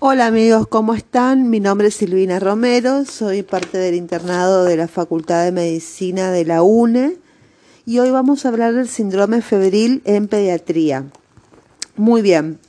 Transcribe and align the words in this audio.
Hola 0.00 0.26
amigos, 0.26 0.68
¿cómo 0.68 0.94
están? 0.94 1.50
Mi 1.50 1.58
nombre 1.58 1.88
es 1.88 1.96
Silvina 1.96 2.38
Romero, 2.38 3.04
soy 3.04 3.42
parte 3.42 3.78
del 3.78 3.96
internado 3.96 4.62
de 4.62 4.76
la 4.76 4.86
Facultad 4.86 5.42
de 5.42 5.50
Medicina 5.50 6.30
de 6.30 6.44
la 6.44 6.62
UNE 6.62 7.16
y 7.84 7.98
hoy 7.98 8.12
vamos 8.12 8.44
a 8.44 8.50
hablar 8.50 8.74
del 8.74 8.88
síndrome 8.88 9.42
febril 9.42 10.00
en 10.04 10.28
pediatría. 10.28 11.06
Muy 11.96 12.22
bien, 12.22 12.60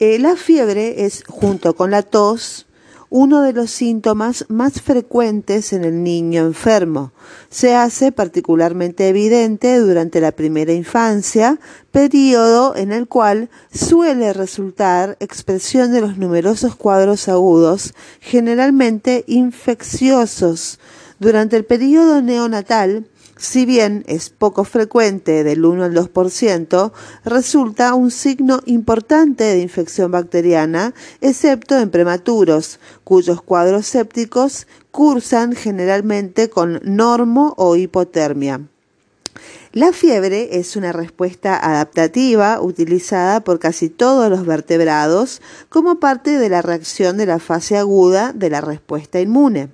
eh, 0.00 0.18
la 0.18 0.34
fiebre 0.34 1.04
es, 1.04 1.22
junto 1.28 1.76
con 1.76 1.92
la 1.92 2.02
tos, 2.02 2.65
uno 3.10 3.42
de 3.42 3.52
los 3.52 3.70
síntomas 3.70 4.44
más 4.48 4.80
frecuentes 4.80 5.72
en 5.72 5.84
el 5.84 6.02
niño 6.02 6.44
enfermo. 6.46 7.12
Se 7.50 7.74
hace 7.74 8.12
particularmente 8.12 9.08
evidente 9.08 9.78
durante 9.78 10.20
la 10.20 10.32
primera 10.32 10.72
infancia, 10.72 11.58
periodo 11.90 12.76
en 12.76 12.92
el 12.92 13.06
cual 13.08 13.48
suele 13.72 14.32
resultar 14.32 15.16
expresión 15.20 15.92
de 15.92 16.00
los 16.00 16.18
numerosos 16.18 16.76
cuadros 16.76 17.28
agudos, 17.28 17.94
generalmente 18.20 19.24
infecciosos. 19.26 20.78
Durante 21.18 21.56
el 21.56 21.64
periodo 21.64 22.20
neonatal, 22.20 23.06
si 23.36 23.66
bien 23.66 24.04
es 24.06 24.30
poco 24.30 24.64
frecuente, 24.64 25.44
del 25.44 25.64
1 25.64 25.84
al 25.84 25.94
2%, 25.94 26.92
resulta 27.24 27.94
un 27.94 28.10
signo 28.10 28.60
importante 28.64 29.44
de 29.44 29.60
infección 29.60 30.10
bacteriana, 30.10 30.94
excepto 31.20 31.78
en 31.78 31.90
prematuros, 31.90 32.80
cuyos 33.04 33.42
cuadros 33.42 33.86
sépticos 33.86 34.66
cursan 34.90 35.54
generalmente 35.54 36.48
con 36.48 36.80
normo 36.82 37.54
o 37.58 37.76
hipotermia. 37.76 38.62
La 39.76 39.92
fiebre 39.92 40.58
es 40.58 40.74
una 40.74 40.90
respuesta 40.90 41.58
adaptativa 41.58 42.62
utilizada 42.62 43.40
por 43.40 43.58
casi 43.58 43.90
todos 43.90 44.30
los 44.30 44.46
vertebrados 44.46 45.42
como 45.68 46.00
parte 46.00 46.38
de 46.38 46.48
la 46.48 46.62
reacción 46.62 47.18
de 47.18 47.26
la 47.26 47.38
fase 47.38 47.76
aguda 47.76 48.32
de 48.32 48.48
la 48.48 48.62
respuesta 48.62 49.20
inmune. 49.20 49.68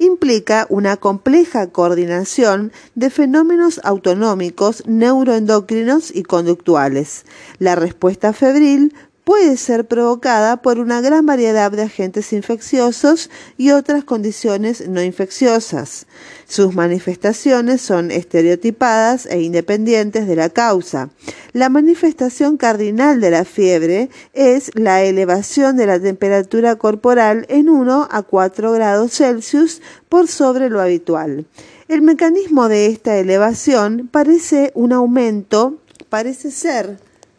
Implica 0.00 0.66
una 0.70 0.96
compleja 0.96 1.68
coordinación 1.68 2.72
de 2.96 3.10
fenómenos 3.10 3.80
autonómicos, 3.84 4.82
neuroendocrinos 4.88 6.10
y 6.12 6.24
conductuales. 6.24 7.24
La 7.60 7.76
respuesta 7.76 8.32
febril 8.32 8.92
puede 9.24 9.56
ser 9.56 9.86
provocada 9.86 10.58
por 10.58 10.78
una 10.78 11.00
gran 11.00 11.24
variedad 11.24 11.72
de 11.72 11.82
agentes 11.82 12.32
infecciosos 12.32 13.30
y 13.56 13.70
otras 13.70 14.04
condiciones 14.04 14.86
no 14.86 15.02
infecciosas. 15.02 16.06
Sus 16.46 16.74
manifestaciones 16.74 17.80
son 17.80 18.10
estereotipadas 18.10 19.26
e 19.26 19.40
independientes 19.40 20.26
de 20.26 20.36
la 20.36 20.50
causa. 20.50 21.08
La 21.52 21.70
manifestación 21.70 22.58
cardinal 22.58 23.20
de 23.20 23.30
la 23.30 23.44
fiebre 23.44 24.10
es 24.34 24.70
la 24.74 25.02
elevación 25.02 25.76
de 25.76 25.86
la 25.86 25.98
temperatura 25.98 26.76
corporal 26.76 27.46
en 27.48 27.70
1 27.70 28.08
a 28.10 28.22
4 28.22 28.72
grados 28.72 29.12
Celsius 29.12 29.80
por 30.08 30.28
sobre 30.28 30.68
lo 30.68 30.80
habitual. 30.80 31.46
El 31.88 32.02
mecanismo 32.02 32.68
de 32.68 32.86
esta 32.86 33.16
elevación 33.16 34.08
parece 34.10 34.70
un 34.74 34.92
aumento, 34.92 35.78
parece 36.08 36.50
ser 36.50 36.98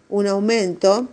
un 0.09 0.28
aumento 0.28 1.08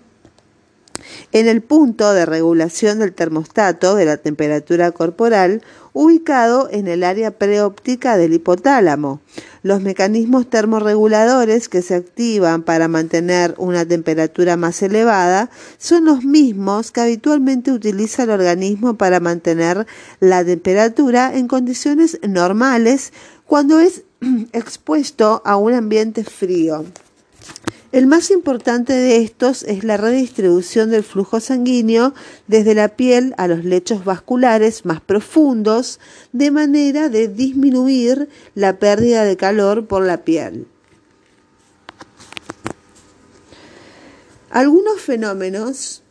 en 1.33 1.49
el 1.49 1.63
punto 1.63 2.13
de 2.13 2.27
regulación 2.27 2.99
del 2.99 3.13
termostato 3.13 3.95
de 3.95 4.05
la 4.05 4.17
temperatura 4.17 4.93
corporal 4.93 5.63
ubicado 5.93 6.69
en 6.71 6.89
el 6.89 7.05
área 7.05 7.33
preóptica 7.33 8.17
del 8.17 8.33
hipotálamo. 8.35 9.21
Los 9.63 9.83
mecanismos 9.83 10.49
termorreguladores 10.49 11.69
que 11.69 11.83
se 11.83 11.95
activan 11.95 12.63
para 12.63 12.89
mantener 12.89 13.55
una 13.59 13.85
temperatura 13.85 14.57
más 14.57 14.83
elevada 14.83 15.51
son 15.79 16.05
los 16.05 16.25
mismos 16.25 16.91
que 16.91 17.03
habitualmente 17.03 17.73
utiliza 17.73 18.25
el 18.25 18.31
organismo 18.31 18.95
para 18.95 19.21
mantener 19.21 19.87
la 20.21 20.45
temperatura 20.45 21.35
en 21.35 21.47
condiciones 21.47 22.19
normales 22.27 23.13
cuando 23.47 23.79
es 23.81 24.03
expuesto 24.53 25.43
a 25.45 25.57
un 25.57 25.75
ambiente 25.75 26.25
frío. 26.25 26.85
El 27.93 28.07
más 28.07 28.31
importante 28.31 28.95
de 28.95 29.19
estos 29.19 29.65
es 29.65 29.85
la 29.85 29.99
redistribución 29.99 30.91
del 30.91 31.05
flujo 31.05 31.41
sanguíneo 31.41 32.15
desde 32.47 32.75
la 32.75 32.89
piel 32.89 33.35
a 33.37 33.47
los 33.49 33.67
lechos 33.67 34.03
vasculares 34.07 34.87
más 34.87 35.03
profundos, 35.03 36.01
de 36.33 36.51
manera 36.51 37.11
de 37.11 37.29
disminuir 37.29 38.31
la 38.55 38.79
pérdida 38.79 39.25
de 39.25 39.37
calor 39.37 39.87
por 39.87 40.07
la 40.07 40.25
piel. 40.25 40.67
Algunos 44.49 44.99
fenómenos 44.99 46.03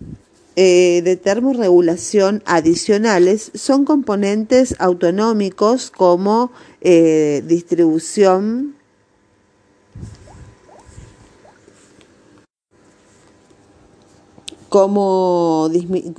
eh, 0.56 1.02
de 1.03 1.16
termorregulación 1.16 2.44
adicionales 2.46 3.52
son 3.56 3.86
componentes 3.86 4.75
autonómicos 4.78 5.90
como 5.90 6.52
eh, 6.81 7.42
distribución 7.48 8.75
como 14.71 15.69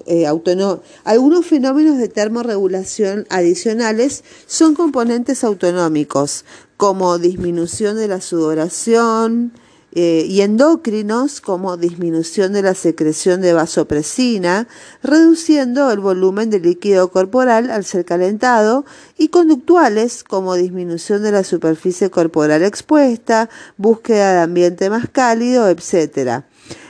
eh, 0.04 0.26
algunos 0.26 1.46
fenómenos 1.46 1.96
de 1.96 2.08
termorregulación 2.08 3.26
adicionales 3.30 4.24
son 4.46 4.74
componentes 4.74 5.42
autonómicos, 5.42 6.44
como 6.76 7.16
disminución 7.16 7.96
de 7.96 8.08
la 8.08 8.20
sudoración, 8.20 9.54
eh, 9.94 10.26
y 10.28 10.42
endocrinos 10.42 11.40
como 11.40 11.78
disminución 11.78 12.52
de 12.52 12.60
la 12.60 12.74
secreción 12.74 13.40
de 13.40 13.54
vasopresina, 13.54 14.68
reduciendo 15.02 15.90
el 15.90 16.00
volumen 16.00 16.50
de 16.50 16.60
líquido 16.60 17.10
corporal 17.10 17.70
al 17.70 17.86
ser 17.86 18.04
calentado, 18.04 18.84
y 19.16 19.28
conductuales 19.28 20.24
como 20.24 20.56
disminución 20.56 21.22
de 21.22 21.32
la 21.32 21.42
superficie 21.42 22.10
corporal 22.10 22.62
expuesta, 22.62 23.48
búsqueda 23.78 24.34
de 24.34 24.40
ambiente 24.40 24.90
más 24.90 25.08
cálido, 25.10 25.70
etc. 25.70 26.44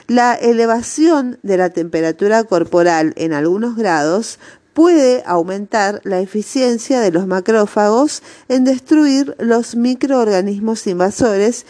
La 0.08 0.34
elevación 0.34 1.38
de 1.42 1.56
la 1.56 1.70
temperatura 1.70 2.44
corporal 2.44 3.12
en 3.16 3.32
algunos 3.32 3.76
grados 3.76 4.38
puede 4.74 5.22
aumentar 5.26 6.00
la 6.04 6.20
eficiencia 6.20 7.00
de 7.00 7.12
los 7.12 7.26
macrófagos 7.26 8.22
en 8.48 8.64
destruir 8.64 9.36
los 9.38 9.76
microorganismos 9.76 10.86
invasores 10.86 11.66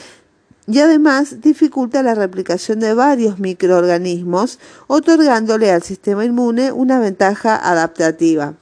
y 0.66 0.78
además 0.78 1.40
dificulta 1.40 2.02
la 2.02 2.14
replicación 2.14 2.78
de 2.78 2.94
varios 2.94 3.38
microorganismos, 3.40 4.60
otorgándole 4.86 5.72
al 5.72 5.82
sistema 5.82 6.24
inmune 6.24 6.70
una 6.70 7.00
ventaja 7.00 7.56
adaptativa. 7.56 8.54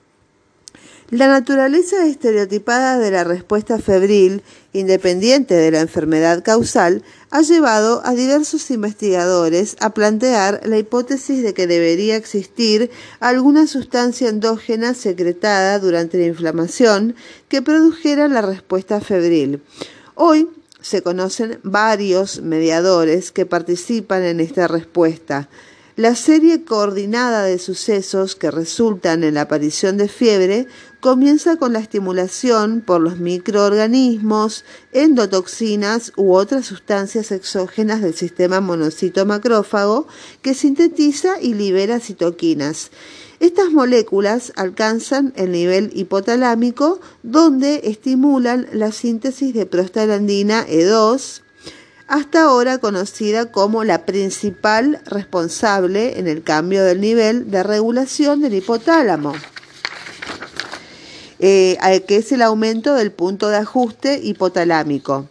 La 1.10 1.26
naturaleza 1.26 2.06
estereotipada 2.06 2.97
de 2.98 3.10
la 3.10 3.25
respuesta 3.25 3.78
febril, 3.78 4.42
independiente 4.72 5.54
de 5.54 5.70
la 5.70 5.81
enfermedad 5.81 6.42
causal, 6.42 7.03
ha 7.31 7.42
llevado 7.42 8.03
a 8.04 8.14
diversos 8.14 8.70
investigadores 8.70 9.76
a 9.81 9.91
plantear 9.91 10.60
la 10.64 10.78
hipótesis 10.78 11.42
de 11.42 11.54
que 11.54 11.66
debería 11.66 12.16
existir 12.16 12.91
alguna 13.20 13.66
sustancia 13.66 14.28
endógena 14.28 14.94
secretada 14.94 15.78
durante 15.78 16.19
la 16.19 16.26
inflamación 16.26 17.16
que 17.48 17.62
produjera 17.62 18.28
la 18.28 18.42
respuesta 18.42 19.00
febril. 19.00 19.62
Hoy 20.14 20.48
se 20.80 21.03
conocen 21.03 21.60
varios 21.62 22.41
mediadores 22.41 23.32
que 23.32 23.47
participan 23.47 24.22
en 24.25 24.41
esta 24.41 24.66
respuesta. 24.69 25.48
La 25.97 26.15
serie 26.15 26.65
coordinada 26.65 27.43
de 27.43 27.59
sucesos 27.59 28.37
que 28.37 28.51
resultan 28.53 29.25
en 29.25 29.34
la 29.34 29.43
aparición 29.43 29.97
de 29.97 30.09
fiebre 30.09 30.69
comienza 31.01 31.56
con 31.56 31.73
la 31.73 31.81
estimulación 31.81 32.81
por 32.81 33.01
los 33.01 33.19
microorganismos, 33.19 34.65
endotoxinas 34.93 36.12
u 36.17 36.34
otras 36.34 36.67
sustancias 36.67 37.33
exógenas 37.33 38.03
del 38.03 38.15
sistema 38.15 38.61
monocito 38.61 39.27
macrófago 39.27 40.06
que 40.43 40.55
sintetiza 40.55 41.41
y 41.41 41.55
libera 41.55 41.99
citoquinas. 41.99 42.93
Estas 43.41 43.71
moléculas 43.71 44.53
alcanzan 44.54 45.33
el 45.34 45.51
nivel 45.51 45.91
hipotalámico 45.95 47.01
donde 47.25 47.81
estimulan 47.84 48.69
la 48.72 48.93
síntesis 48.93 49.54
de 49.54 49.66
prostaglandina 49.66 50.66
E2, 50.69 51.41
hasta 52.10 52.42
ahora 52.42 52.78
conocida 52.78 53.53
como 53.53 53.84
la 53.84 54.04
principal 54.04 55.01
responsable 55.07 56.18
en 56.18 56.27
el 56.27 56.42
cambio 56.42 56.83
del 56.83 57.01
nivel 57.01 57.53
de 57.53 57.62
regulación 57.62 58.41
del 58.42 58.54
hipotálamo, 58.54 59.33
eh, 61.39 61.78
que 62.09 62.16
es 62.16 62.33
el 62.33 62.42
aumento 62.42 62.95
del 62.95 63.12
punto 63.12 63.48
de 63.48 63.59
ajuste 63.59 64.18
hipotalámico. 64.24 65.28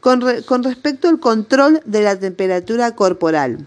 Con, 0.00 0.22
con 0.46 0.62
respecto 0.62 1.08
al 1.08 1.20
control 1.20 1.82
de 1.84 2.00
la 2.00 2.18
temperatura 2.18 2.94
corporal. 2.94 3.66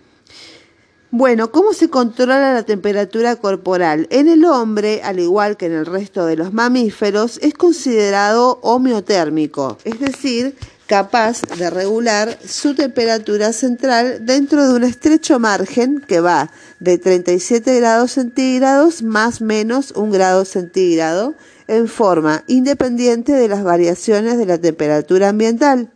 Bueno, 1.12 1.52
¿cómo 1.52 1.74
se 1.74 1.90
controla 1.90 2.54
la 2.54 2.64
temperatura 2.64 3.36
corporal? 3.36 4.08
En 4.10 4.28
el 4.28 4.46
hombre, 4.46 5.02
al 5.04 5.20
igual 5.20 5.58
que 5.58 5.68
en 5.68 5.74
el 5.74 5.86
resto 5.86 6.26
de 6.26 6.36
los 6.36 6.54
mamíferos, 6.54 7.40
es 7.44 7.54
considerado 7.54 8.60
homeotérmico, 8.62 9.78
es 9.84 10.00
decir, 10.00 10.56
capaz 10.88 11.42
de 11.58 11.70
regular 11.70 12.40
su 12.48 12.74
temperatura 12.74 13.52
central 13.52 14.26
dentro 14.26 14.66
de 14.66 14.74
un 14.74 14.84
estrecho 14.84 15.38
margen 15.38 16.00
que 16.00 16.22
va 16.22 16.50
de 16.80 16.98
37 16.98 17.80
grados 17.80 18.14
centígrados 18.14 19.04
más 19.04 19.42
menos 19.42 19.92
un 19.92 20.12
grado 20.12 20.46
centígrado 20.46 21.36
en 21.68 21.90
forma 21.90 22.44
independiente 22.48 23.34
de 23.34 23.50
las 23.50 23.64
variaciones 23.64 24.38
de 24.38 24.46
la 24.46 24.58
temperatura 24.58 25.30
ambiental. 25.30 25.92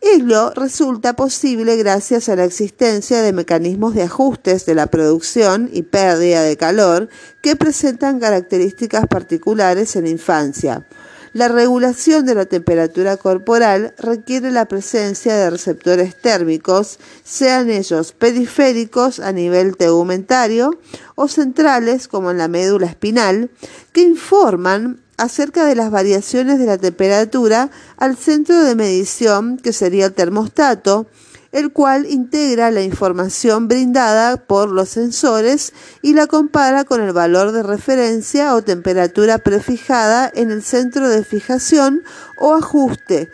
Ello 0.00 0.50
resulta 0.54 1.14
posible 1.14 1.76
gracias 1.76 2.28
a 2.28 2.34
la 2.34 2.44
existencia 2.44 3.22
de 3.22 3.32
mecanismos 3.32 3.94
de 3.94 4.02
ajustes 4.02 4.66
de 4.66 4.74
la 4.74 4.88
producción 4.88 5.70
y 5.72 5.82
pérdida 5.82 6.42
de 6.42 6.56
calor 6.56 7.08
que 7.40 7.54
presentan 7.54 8.18
características 8.18 9.06
particulares 9.06 9.94
en 9.94 10.04
la 10.04 10.10
infancia. 10.10 10.88
La 11.32 11.48
regulación 11.48 12.26
de 12.26 12.34
la 12.34 12.44
temperatura 12.44 13.16
corporal 13.16 13.94
requiere 13.96 14.50
la 14.50 14.66
presencia 14.66 15.34
de 15.34 15.48
receptores 15.48 16.14
térmicos, 16.14 16.98
sean 17.24 17.70
ellos 17.70 18.12
periféricos 18.12 19.18
a 19.18 19.32
nivel 19.32 19.78
tegumentario 19.78 20.78
o 21.14 21.28
centrales 21.28 22.06
como 22.06 22.30
en 22.30 22.36
la 22.36 22.48
médula 22.48 22.86
espinal, 22.86 23.48
que 23.92 24.02
informan 24.02 25.00
acerca 25.16 25.64
de 25.64 25.74
las 25.74 25.90
variaciones 25.90 26.58
de 26.58 26.66
la 26.66 26.76
temperatura 26.76 27.70
al 27.96 28.18
centro 28.18 28.62
de 28.62 28.74
medición, 28.74 29.56
que 29.56 29.72
sería 29.72 30.06
el 30.06 30.12
termostato, 30.12 31.06
el 31.52 31.72
cual 31.72 32.06
integra 32.06 32.70
la 32.70 32.82
información 32.82 33.68
brindada 33.68 34.38
por 34.38 34.70
los 34.70 34.88
sensores 34.88 35.72
y 36.00 36.14
la 36.14 36.26
compara 36.26 36.84
con 36.84 37.00
el 37.00 37.12
valor 37.12 37.52
de 37.52 37.62
referencia 37.62 38.54
o 38.54 38.62
temperatura 38.62 39.38
prefijada 39.38 40.30
en 40.34 40.50
el 40.50 40.62
centro 40.62 41.08
de 41.08 41.24
fijación 41.24 42.02
o 42.38 42.54
ajuste, 42.54 43.30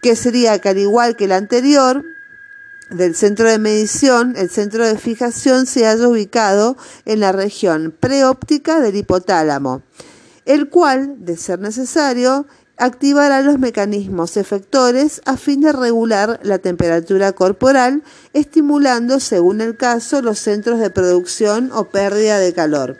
que 0.00 0.16
sería 0.16 0.58
que 0.60 0.68
al 0.70 0.78
igual 0.78 1.16
que 1.16 1.24
el 1.24 1.32
anterior, 1.32 2.04
del 2.90 3.14
centro 3.14 3.50
de 3.50 3.58
medición, 3.58 4.34
el 4.36 4.48
centro 4.48 4.86
de 4.86 4.96
fijación 4.96 5.66
se 5.66 5.86
haya 5.86 6.08
ubicado 6.08 6.78
en 7.04 7.20
la 7.20 7.32
región 7.32 7.94
preóptica 8.00 8.80
del 8.80 8.96
hipotálamo 8.96 9.82
el 10.48 10.70
cual, 10.70 11.26
de 11.26 11.36
ser 11.36 11.60
necesario, 11.60 12.46
activará 12.78 13.42
los 13.42 13.58
mecanismos 13.58 14.36
efectores 14.36 15.20
a 15.24 15.36
fin 15.36 15.60
de 15.60 15.72
regular 15.72 16.40
la 16.42 16.58
temperatura 16.58 17.32
corporal, 17.32 18.02
estimulando, 18.32 19.20
según 19.20 19.60
el 19.60 19.76
caso, 19.76 20.22
los 20.22 20.38
centros 20.38 20.78
de 20.78 20.90
producción 20.90 21.70
o 21.72 21.84
pérdida 21.84 22.38
de 22.38 22.52
calor. 22.52 22.98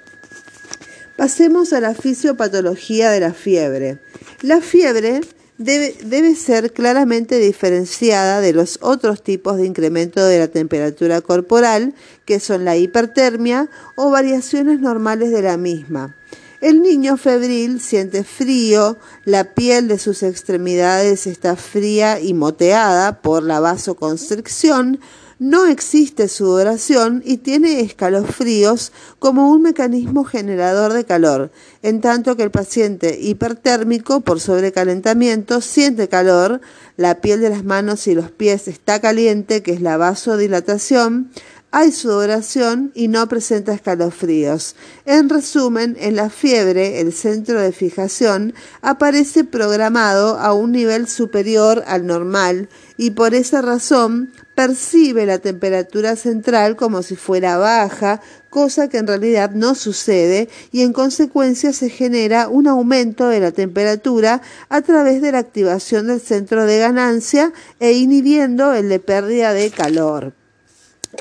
Pasemos 1.17 1.73
a 1.73 1.81
la 1.81 1.95
fisiopatología 1.95 3.11
de 3.11 3.21
la 3.21 3.33
fiebre. 3.33 3.99
La 4.43 4.61
fiebre 4.61 5.21
debe, 5.59 6.37
ser 6.37 6.73
claramente 6.73 7.39
diferenciada 7.39 8.41
de 8.41 8.53
los 8.53 8.79
otros 8.81 9.23
tipos 9.23 9.57
de 9.57 9.67
incremento 9.67 10.25
de 10.25 10.39
la 10.39 10.49
temperatura 10.49 11.21
corporal, 11.21 11.95
que 12.25 12.39
son 12.39 12.65
la 12.65 12.77
hipertermia 12.77 13.69
o 13.97 14.11
variaciones 14.11 14.79
normales 14.79 15.33
de 15.33 15.43
la 15.43 15.57
misma. 15.57 16.17
El 16.61 16.83
niño 16.83 17.17
febril 17.17 17.81
siente 17.81 18.25
frío, 18.25 18.97
la 19.25 19.55
piel 19.55 19.87
de 19.87 19.97
sus 19.97 20.25
extremidades 20.25 21.29
está 21.29 21.55
fría 21.55 22.19
y 22.19 22.35
moteada 22.35 23.23
por 23.23 23.45
la 23.45 23.61
vasoconstricción, 23.61 24.99
no 25.39 25.67
existe 25.67 26.27
sudoración 26.27 27.23
y 27.25 27.37
tiene 27.37 27.81
escalofríos 27.81 28.91
como 29.21 29.53
un 29.53 29.63
mecanismo 29.63 30.25
generador 30.25 30.93
de 30.93 31.05
calor, 31.05 31.53
en 31.83 32.01
tanto 32.01 32.37
que 32.37 32.43
el 32.43 32.51
paciente 32.51 33.17
hipertérmico 33.21 34.21
por 34.21 34.41
sobrecalentamiento 34.41 35.61
siente 35.61 36.09
calor, 36.09 36.61
la 36.97 37.21
piel 37.21 37.41
de 37.41 37.51
las 37.51 37.63
manos 37.63 38.09
y 38.09 38.17
los 38.17 38.33
pies 38.33 38.67
está 38.67 39.01
caliente, 39.01 39.63
que 39.63 39.75
es 39.75 39.81
la 39.81 39.97
vasodilatación, 39.97 41.31
hay 41.71 41.93
sudoración 41.93 42.93
y 42.95 43.09
no 43.09 43.29
presenta 43.29 43.75
escalofríos. 43.75 44.75
En 45.05 45.29
resumen, 45.29 45.97
en 46.01 46.17
la 46.17 46.31
fiebre, 46.31 47.01
el 47.01 47.13
centro 47.13 47.61
de 47.61 47.73
fijación 47.73 48.55
aparece 48.81 49.45
programado 49.45 50.39
a 50.39 50.55
un 50.55 50.73
nivel 50.73 51.09
superior 51.09 51.85
al 51.87 52.07
normal 52.07 52.71
y 52.97 53.11
por 53.11 53.35
esa 53.35 53.61
razón 53.61 54.33
percibe 54.55 55.27
la 55.27 55.39
temperatura 55.41 56.17
central 56.17 56.75
como 56.75 57.03
si 57.03 57.17
fuera 57.17 57.59
baja, 57.59 58.23
cosa 58.49 58.89
que 58.89 58.97
en 58.97 59.07
realidad 59.07 59.51
no 59.51 59.75
sucede 59.75 60.49
y 60.73 60.83
en 60.83 60.95
consecuencia 60.95 61.75
se 61.75 61.91
genera 61.91 62.49
un 62.49 62.67
aumento 62.67 63.29
de 63.29 63.41
la 63.41 63.53
temperatura 63.53 64.41
a 64.71 64.81
través 64.81 65.21
de 65.21 65.33
la 65.33 65.39
activación 65.39 66.07
del 66.07 66.21
centro 66.21 66.65
de 66.65 66.79
ganancia 66.79 67.53
e 67.79 67.93
inhibiendo 67.93 68.73
el 68.73 68.89
de 68.89 69.01
pérdida 69.01 69.53
de 69.53 69.71
calor. 69.71 70.38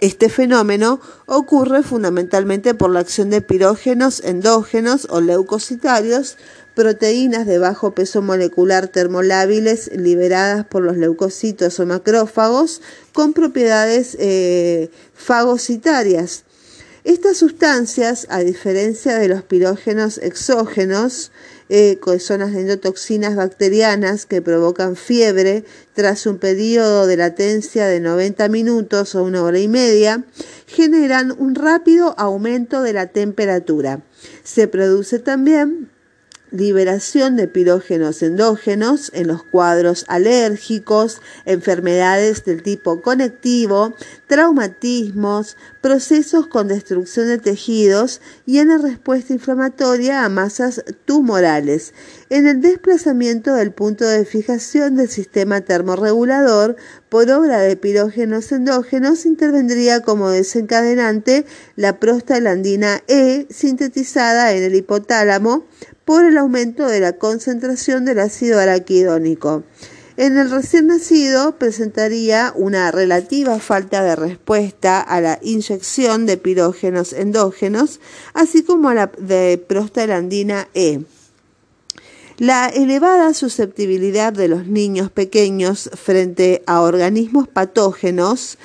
Este 0.01 0.29
fenómeno 0.29 0.99
ocurre 1.25 1.81
fundamentalmente 1.81 2.73
por 2.73 2.89
la 2.89 2.99
acción 2.99 3.29
de 3.29 3.41
pirógenos 3.41 4.21
endógenos 4.23 5.07
o 5.09 5.21
leucocitarios, 5.21 6.37
proteínas 6.75 7.47
de 7.47 7.57
bajo 7.57 7.95
peso 7.95 8.21
molecular 8.21 8.89
termolábiles 8.89 9.89
liberadas 9.95 10.65
por 10.65 10.83
los 10.83 10.97
leucocitos 10.97 11.79
o 11.79 11.85
macrófagos 11.85 12.81
con 13.13 13.33
propiedades 13.33 14.15
eh, 14.19 14.91
fagocitarias. 15.15 16.43
Estas 17.07 17.37
sustancias, 17.37 18.27
a 18.29 18.39
diferencia 18.39 19.17
de 19.17 19.29
los 19.29 19.41
pirógenos 19.41 20.17
exógenos, 20.17 21.31
eh, 21.69 21.97
son 22.19 22.41
las 22.41 22.53
endotoxinas 22.53 23.37
bacterianas 23.37 24.25
que 24.25 24.41
provocan 24.41 24.97
fiebre 24.97 25.63
tras 25.93 26.25
un 26.25 26.37
periodo 26.37 27.07
de 27.07 27.15
latencia 27.15 27.87
de 27.87 28.01
90 28.01 28.49
minutos 28.49 29.15
o 29.15 29.23
una 29.23 29.41
hora 29.41 29.57
y 29.57 29.69
media, 29.69 30.25
generan 30.65 31.33
un 31.39 31.55
rápido 31.55 32.13
aumento 32.19 32.81
de 32.81 32.91
la 32.91 33.07
temperatura. 33.07 34.01
Se 34.43 34.67
produce 34.67 35.19
también 35.19 35.89
liberación 36.51 37.35
de 37.35 37.47
pirógenos 37.47 38.21
endógenos 38.23 39.11
en 39.13 39.27
los 39.27 39.43
cuadros 39.43 40.05
alérgicos, 40.07 41.21
enfermedades 41.45 42.45
del 42.45 42.63
tipo 42.63 43.01
conectivo, 43.01 43.93
traumatismos, 44.27 45.57
procesos 45.81 46.47
con 46.47 46.67
destrucción 46.67 47.27
de 47.27 47.37
tejidos 47.37 48.21
y 48.45 48.59
en 48.59 48.69
la 48.69 48.77
respuesta 48.77 49.33
inflamatoria 49.33 50.23
a 50.23 50.29
masas 50.29 50.83
tumorales. 51.05 51.93
En 52.29 52.47
el 52.47 52.61
desplazamiento 52.61 53.53
del 53.53 53.71
punto 53.71 54.05
de 54.05 54.25
fijación 54.25 54.95
del 54.95 55.09
sistema 55.09 55.61
termorregulador 55.61 56.75
por 57.09 57.29
obra 57.31 57.59
de 57.59 57.75
pirógenos 57.77 58.51
endógenos 58.51 59.25
intervendría 59.25 60.01
como 60.01 60.29
desencadenante 60.29 61.45
la 61.75 61.99
prostaglandina 61.99 63.01
E 63.07 63.47
sintetizada 63.49 64.53
en 64.53 64.63
el 64.63 64.75
hipotálamo 64.75 65.65
por 66.07 66.23
el 66.23 66.37
aumento 66.37 66.87
de 66.87 67.01
la 67.01 67.17
concentración 67.17 68.05
del 68.05 68.19
ácido 68.19 68.61
araquidónico. 68.61 69.63
En 70.15 70.37
el 70.37 70.49
recién 70.49 70.87
nacido 70.87 71.57
presentaría 71.57 72.53
una 72.55 72.91
relativa 72.91 73.59
falta 73.59 74.01
de 74.01 74.15
respuesta 74.15 75.01
a 75.01 75.19
la 75.19 75.37
inyección 75.41 76.25
de 76.25 76.37
pirógenos 76.37 77.11
endógenos, 77.11 77.99
así 78.33 78.63
como 78.63 78.87
a 78.87 78.93
la 78.93 79.11
de 79.19 79.61
prostaglandina 79.67 80.69
E. 80.73 81.01
La 82.37 82.67
elevada 82.67 83.33
susceptibilidad 83.33 84.31
de 84.31 84.47
los 84.47 84.65
niños 84.65 85.11
pequeños 85.11 85.89
frente 85.93 86.63
a 86.67 86.81
organismos 86.81 87.49
patógenos 87.49 88.57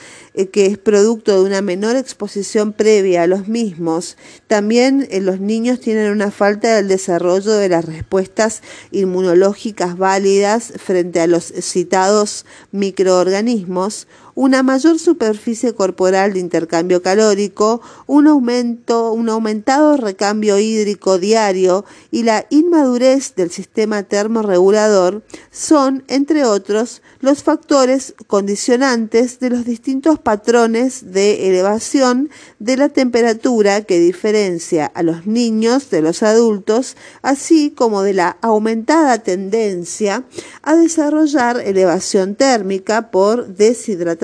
que 0.53 0.67
es 0.67 0.79
producto 0.79 1.35
de 1.35 1.47
una 1.47 1.61
menor 1.61 1.97
exposición 1.97 2.73
previa 2.73 3.23
a 3.23 3.27
los 3.27 3.49
mismos. 3.49 4.17
También 4.47 5.07
eh, 5.11 5.21
los 5.21 5.41
niños 5.41 5.81
tienen 5.81 6.11
una 6.11 6.31
falta 6.31 6.77
del 6.77 6.89
desarrollo 6.89 7.53
de 7.53 7.69
las 7.69 7.85
respuestas 7.85 8.63
inmunológicas 8.91 9.99
válidas 9.99 10.73
frente 10.77 11.21
a 11.21 11.27
los 11.27 11.45
citados 11.45 12.47
microorganismos, 12.71 14.07
una 14.35 14.63
mayor 14.63 14.99
superficie 14.99 15.75
corporal 15.75 16.33
de 16.33 16.41
intercambio 16.41 17.03
calórico, 17.03 17.81
un 18.07 18.27
aumento, 18.27 19.13
un 19.13 19.29
aumentado 19.29 19.97
recambio 19.97 20.59
hídrico 20.59 21.19
diario 21.19 21.85
y 22.11 22.23
la 22.23 22.47
inmadurez 22.51 23.35
del 23.35 23.51
sistema 23.51 24.03
termorregulador 24.03 25.23
son, 25.51 26.05
entre 26.09 26.45
otros, 26.45 27.03
los 27.21 27.43
factores 27.43 28.15
condicionantes 28.27 29.39
de 29.39 29.51
los 29.51 29.65
distintos 29.65 30.19
patrones 30.19 31.13
de 31.13 31.49
elevación 31.49 32.31
de 32.59 32.77
la 32.77 32.89
temperatura 32.89 33.83
que 33.83 33.99
diferencia 33.99 34.87
a 34.87 35.03
los 35.03 35.27
niños 35.27 35.91
de 35.91 36.01
los 36.03 36.23
adultos, 36.23 36.97
así 37.21 37.71
como 37.71 38.03
de 38.03 38.15
la 38.15 38.39
aumentada 38.41 39.19
tendencia 39.19 40.25
a 40.63 40.75
desarrollar 40.75 41.61
elevación 41.61 42.35
térmica 42.35 43.11
por 43.11 43.55
deshidratación 43.55 44.22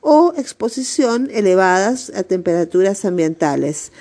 o 0.00 0.32
exposición 0.36 1.28
elevadas 1.32 2.12
a 2.14 2.22
temperaturas 2.22 3.04
ambientales. 3.04 3.92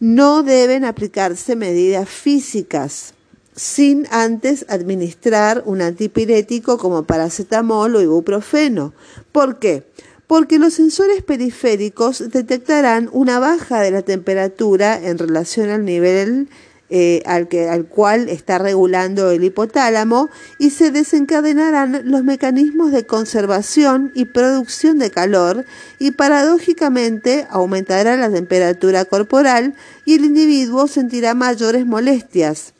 No 0.00 0.42
deben 0.42 0.84
aplicarse 0.84 1.56
medidas 1.56 2.08
físicas 2.08 3.14
sin 3.54 4.06
antes 4.10 4.66
administrar 4.68 5.62
un 5.66 5.82
antipirético 5.82 6.78
como 6.78 7.04
paracetamol 7.04 7.94
o 7.96 8.02
ibuprofeno. 8.02 8.92
¿Por 9.32 9.58
qué? 9.58 9.84
Porque 10.26 10.58
los 10.58 10.74
sensores 10.74 11.22
periféricos 11.22 12.30
detectarán 12.30 13.08
una 13.12 13.38
baja 13.38 13.80
de 13.80 13.90
la 13.90 14.02
temperatura 14.02 14.98
en 15.00 15.18
relación 15.18 15.68
al 15.70 15.84
nivel 15.84 16.48
eh, 16.90 17.22
al, 17.24 17.48
que, 17.48 17.68
al 17.68 17.86
cual 17.86 18.28
está 18.28 18.58
regulando 18.58 19.30
el 19.30 19.42
hipotálamo 19.42 20.28
y 20.58 20.68
se 20.68 20.90
desencadenarán 20.90 22.02
los 22.04 22.24
mecanismos 22.24 22.92
de 22.92 23.06
conservación 23.06 24.12
y 24.14 24.26
producción 24.26 24.98
de 24.98 25.10
calor 25.10 25.64
y 25.98 26.10
paradójicamente 26.10 27.46
aumentará 27.48 28.16
la 28.18 28.30
temperatura 28.30 29.06
corporal 29.06 29.74
y 30.04 30.16
el 30.16 30.26
individuo 30.26 30.86
sentirá 30.86 31.32
mayores 31.34 31.86
molestias. 31.86 32.74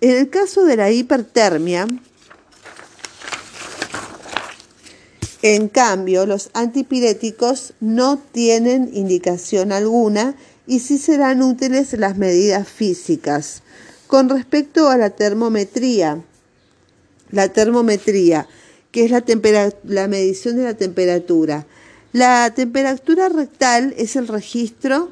En 0.00 0.16
el 0.16 0.30
caso 0.30 0.64
de 0.64 0.76
la 0.76 0.92
hipertermia, 0.92 1.86
en 5.42 5.68
cambio, 5.68 6.24
los 6.24 6.50
antipiréticos 6.54 7.74
no 7.80 8.16
tienen 8.16 8.90
indicación 8.94 9.72
alguna 9.72 10.36
y 10.66 10.80
sí 10.80 10.98
serán 10.98 11.42
útiles 11.42 11.92
las 11.94 12.16
medidas 12.16 12.68
físicas. 12.68 13.62
Con 14.06 14.28
respecto 14.28 14.88
a 14.88 14.96
la 14.96 15.10
termometría, 15.10 16.22
la 17.30 17.48
termometría, 17.48 18.46
que 18.90 19.04
es 19.04 19.10
la, 19.10 19.24
la 19.84 20.08
medición 20.08 20.56
de 20.56 20.64
la 20.64 20.74
temperatura. 20.74 21.66
La 22.12 22.52
temperatura 22.54 23.28
rectal 23.28 23.94
es 23.98 24.14
el 24.14 24.28
registro 24.28 25.10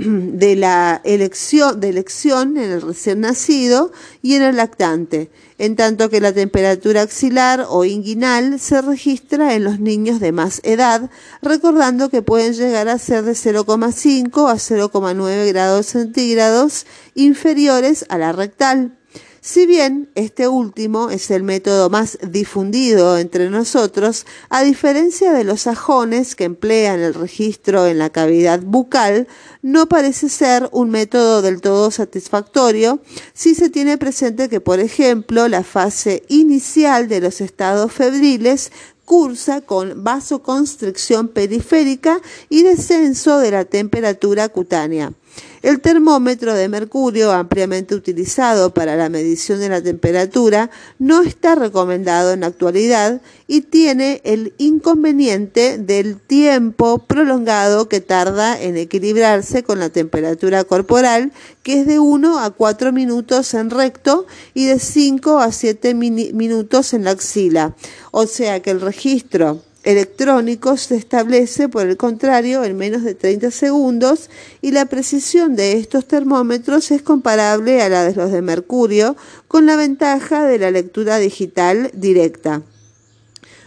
de 0.00 0.56
la 0.56 1.00
elección, 1.04 1.80
de 1.80 1.90
elección 1.90 2.56
en 2.56 2.70
el 2.70 2.80
recién 2.80 3.20
nacido 3.20 3.92
y 4.22 4.34
en 4.34 4.42
el 4.42 4.56
lactante, 4.56 5.30
en 5.58 5.76
tanto 5.76 6.08
que 6.08 6.20
la 6.20 6.32
temperatura 6.32 7.02
axilar 7.02 7.66
o 7.68 7.84
inguinal 7.84 8.58
se 8.58 8.80
registra 8.80 9.54
en 9.54 9.64
los 9.64 9.78
niños 9.78 10.18
de 10.18 10.32
más 10.32 10.60
edad, 10.64 11.10
recordando 11.42 12.08
que 12.08 12.22
pueden 12.22 12.54
llegar 12.54 12.88
a 12.88 12.98
ser 12.98 13.24
de 13.24 13.32
0,5 13.32 14.50
a 14.50 14.54
0,9 14.54 15.48
grados 15.48 15.86
centígrados 15.86 16.86
inferiores 17.14 18.06
a 18.08 18.16
la 18.16 18.32
rectal. 18.32 18.99
Si 19.42 19.64
bien 19.64 20.10
este 20.16 20.48
último 20.48 21.08
es 21.08 21.30
el 21.30 21.42
método 21.44 21.88
más 21.88 22.18
difundido 22.22 23.16
entre 23.16 23.48
nosotros, 23.48 24.26
a 24.50 24.62
diferencia 24.62 25.32
de 25.32 25.44
los 25.44 25.62
sajones 25.62 26.36
que 26.36 26.44
emplean 26.44 27.00
el 27.00 27.14
registro 27.14 27.86
en 27.86 27.98
la 27.98 28.10
cavidad 28.10 28.60
bucal, 28.60 29.28
no 29.62 29.88
parece 29.88 30.28
ser 30.28 30.68
un 30.72 30.90
método 30.90 31.40
del 31.40 31.62
todo 31.62 31.90
satisfactorio 31.90 33.00
si 33.32 33.54
se 33.54 33.70
tiene 33.70 33.96
presente 33.96 34.50
que, 34.50 34.60
por 34.60 34.78
ejemplo, 34.78 35.48
la 35.48 35.64
fase 35.64 36.22
inicial 36.28 37.08
de 37.08 37.22
los 37.22 37.40
estados 37.40 37.92
febriles 37.92 38.70
cursa 39.06 39.62
con 39.62 40.04
vasoconstricción 40.04 41.28
periférica 41.28 42.20
y 42.50 42.62
descenso 42.62 43.38
de 43.38 43.52
la 43.52 43.64
temperatura 43.64 44.50
cutánea. 44.50 45.14
El 45.62 45.80
termómetro 45.80 46.54
de 46.54 46.70
mercurio, 46.70 47.32
ampliamente 47.32 47.94
utilizado 47.94 48.72
para 48.72 48.96
la 48.96 49.10
medición 49.10 49.60
de 49.60 49.68
la 49.68 49.82
temperatura, 49.82 50.70
no 50.98 51.20
está 51.20 51.54
recomendado 51.54 52.32
en 52.32 52.40
la 52.40 52.46
actualidad 52.46 53.20
y 53.46 53.60
tiene 53.60 54.22
el 54.24 54.54
inconveniente 54.56 55.76
del 55.76 56.18
tiempo 56.18 56.98
prolongado 57.06 57.90
que 57.90 58.00
tarda 58.00 58.58
en 58.58 58.78
equilibrarse 58.78 59.62
con 59.62 59.80
la 59.80 59.90
temperatura 59.90 60.64
corporal, 60.64 61.30
que 61.62 61.80
es 61.80 61.86
de 61.86 61.98
1 61.98 62.38
a 62.38 62.50
4 62.52 62.92
minutos 62.92 63.52
en 63.52 63.68
recto 63.68 64.26
y 64.54 64.64
de 64.64 64.78
5 64.78 65.40
a 65.40 65.52
7 65.52 65.92
minutos 65.92 66.94
en 66.94 67.04
la 67.04 67.10
axila. 67.10 67.76
O 68.12 68.26
sea 68.26 68.60
que 68.62 68.70
el 68.70 68.80
registro 68.80 69.60
electrónicos 69.82 70.82
se 70.82 70.96
establece, 70.96 71.68
por 71.68 71.86
el 71.86 71.96
contrario, 71.96 72.64
en 72.64 72.76
menos 72.76 73.02
de 73.02 73.14
30 73.14 73.50
segundos 73.50 74.30
y 74.60 74.72
la 74.72 74.86
precisión 74.86 75.56
de 75.56 75.72
estos 75.74 76.06
termómetros 76.06 76.90
es 76.90 77.02
comparable 77.02 77.82
a 77.82 77.88
la 77.88 78.04
de 78.04 78.14
los 78.14 78.30
de 78.30 78.42
mercurio, 78.42 79.16
con 79.48 79.66
la 79.66 79.76
ventaja 79.76 80.44
de 80.44 80.58
la 80.58 80.70
lectura 80.70 81.18
digital 81.18 81.90
directa. 81.94 82.62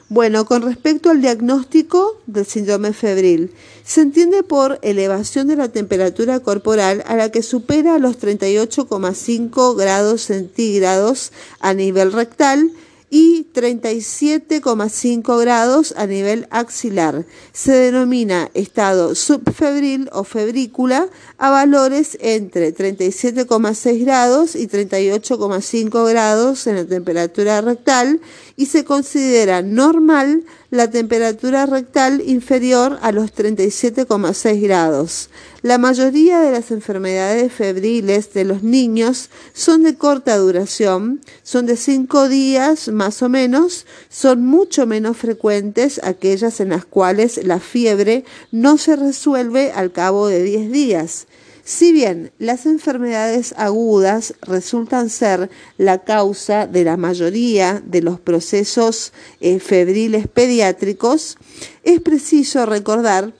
Bueno, 0.10 0.46
con 0.46 0.62
respecto 0.62 1.10
al 1.10 1.22
diagnóstico 1.22 2.22
del 2.27 2.46
síndrome 2.46 2.93
febril, 2.93 3.51
se 3.84 4.01
entiende 4.01 4.43
por 4.43 4.77
elevación 4.84 5.48
de 5.48 5.55
la 5.55 5.70
temperatura 5.70 6.39
corporal 6.39 7.03
a 7.08 7.15
la 7.15 7.32
que 7.32 7.41
supera 7.41 7.98
los 7.98 8.20
38,5 8.20 9.75
grados 9.75 10.22
centígrados 10.22 11.32
a 11.60 11.74
nivel 11.74 12.12
rectal 12.12 12.72
y 13.15 13.46
37,5 13.53 15.39
grados 15.39 15.93
a 15.96 16.08
nivel 16.08 16.48
axilar. 16.50 17.27
Se 17.51 17.72
denomina 17.72 18.50
estado 18.55 19.13
subfebril 19.13 20.10
o 20.12 20.24
febrícula 20.24 21.10
a 21.38 21.51
valores 21.51 22.17
entre 22.22 22.74
37,6 22.74 24.03
grados 24.03 24.55
y 24.55 24.67
38,5 24.67 26.10
grados 26.10 26.65
en 26.65 26.77
la 26.77 26.86
temperatura 26.86 27.62
rectal 27.62 28.20
y 28.55 28.65
se 28.65 28.84
considera 28.84 29.62
normal 29.62 30.43
la 30.73 30.89
temperatura 30.89 31.67
rectal 31.67 32.23
inferior 32.25 32.97
a 33.03 33.11
los 33.11 33.31
37,6 33.35 34.59
grados. 34.59 35.29
La 35.61 35.77
mayoría 35.77 36.39
de 36.39 36.51
las 36.51 36.71
enfermedades 36.71 37.53
febriles 37.53 38.33
de 38.33 38.43
los 38.43 38.63
niños 38.63 39.29
son 39.53 39.83
de 39.83 39.93
corta 39.93 40.35
duración, 40.35 41.21
son 41.43 41.67
de 41.67 41.77
5 41.77 42.27
días 42.27 42.87
más 42.87 43.21
o 43.21 43.29
menos, 43.29 43.85
son 44.09 44.47
mucho 44.47 44.87
menos 44.87 45.15
frecuentes 45.15 46.01
aquellas 46.03 46.59
en 46.59 46.69
las 46.69 46.85
cuales 46.85 47.45
la 47.45 47.59
fiebre 47.59 48.25
no 48.51 48.79
se 48.79 48.95
resuelve 48.95 49.71
al 49.73 49.91
cabo 49.91 50.27
de 50.27 50.41
10 50.41 50.71
días. 50.71 51.27
Si 51.65 51.93
bien 51.93 52.34
las 52.39 52.65
enfermedades 52.65 53.53
agudas 53.58 54.34
resultan 54.41 55.10
ser 55.10 55.50
la 55.77 56.03
causa 56.03 56.67
de 56.67 56.84
la 56.84 56.98
mayoría 56.98 57.82
de 57.86 58.01
los 58.01 58.20
procesos 58.20 59.13
eh, 59.39 59.60
febriles 59.60 60.27
pediátricos, 60.27 61.38
es 61.84 62.01
preciso 62.01 62.65
recordar 62.65 63.34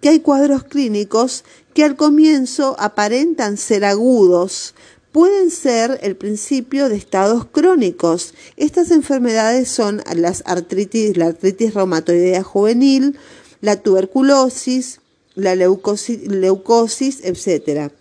que 0.00 0.08
hay 0.08 0.20
cuadros 0.20 0.64
clínicos 0.64 1.44
que 1.74 1.84
al 1.84 1.96
comienzo 1.96 2.76
aparentan 2.78 3.58
ser 3.58 3.84
agudos, 3.84 4.74
pueden 5.12 5.50
ser 5.50 5.98
el 6.02 6.16
principio 6.16 6.88
de 6.88 6.96
estados 6.96 7.44
crónicos. 7.44 8.32
Estas 8.56 8.90
enfermedades 8.90 9.68
son 9.68 10.02
las 10.14 10.42
artritis, 10.46 11.18
la 11.18 11.26
artritis 11.26 11.74
reumatoidea 11.74 12.42
juvenil, 12.42 13.18
la 13.60 13.76
tuberculosis, 13.76 15.00
la 15.34 15.54
leucosis, 15.54 17.20
etc. 17.22 17.92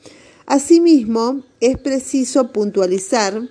Asimismo, 0.45 1.43
es 1.59 1.77
preciso 1.77 2.51
puntualizar 2.51 3.49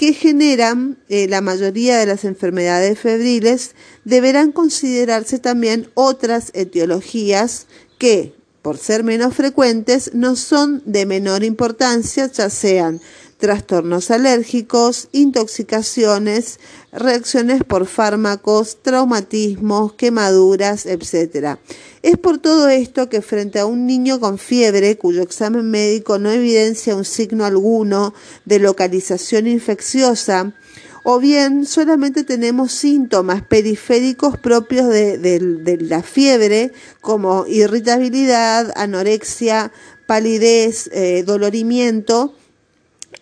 que 0.00 0.14
generan 0.14 0.96
eh, 1.10 1.28
la 1.28 1.42
mayoría 1.42 1.98
de 1.98 2.06
las 2.06 2.24
enfermedades 2.24 2.98
febriles, 2.98 3.74
deberán 4.06 4.50
considerarse 4.50 5.38
también 5.38 5.90
otras 5.92 6.52
etiologías 6.54 7.66
que, 7.98 8.32
por 8.62 8.78
ser 8.78 9.04
menos 9.04 9.34
frecuentes, 9.34 10.12
no 10.14 10.36
son 10.36 10.82
de 10.86 11.04
menor 11.04 11.44
importancia, 11.44 12.32
ya 12.32 12.48
sean 12.48 13.02
trastornos 13.40 14.12
alérgicos, 14.12 15.08
intoxicaciones, 15.10 16.60
reacciones 16.92 17.64
por 17.64 17.86
fármacos, 17.86 18.78
traumatismos, 18.82 19.94
quemaduras, 19.94 20.86
etc. 20.86 21.58
Es 22.02 22.16
por 22.18 22.38
todo 22.38 22.68
esto 22.68 23.08
que 23.08 23.22
frente 23.22 23.58
a 23.58 23.66
un 23.66 23.86
niño 23.86 24.20
con 24.20 24.38
fiebre 24.38 24.96
cuyo 24.96 25.22
examen 25.22 25.68
médico 25.70 26.18
no 26.18 26.30
evidencia 26.30 26.94
un 26.94 27.04
signo 27.04 27.44
alguno 27.44 28.14
de 28.44 28.60
localización 28.60 29.48
infecciosa, 29.48 30.54
o 31.02 31.18
bien 31.18 31.64
solamente 31.64 32.24
tenemos 32.24 32.72
síntomas 32.72 33.42
periféricos 33.42 34.36
propios 34.36 34.86
de, 34.88 35.78
la 35.80 36.02
fiebre, 36.02 36.72
como 37.00 37.46
irritabilidad, 37.46 38.70
anorexia, 38.76 39.72
palidez, 40.06 40.90
eh, 40.92 41.22
dolorimiento, 41.26 42.34